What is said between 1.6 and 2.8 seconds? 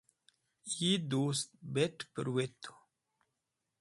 bet purwetu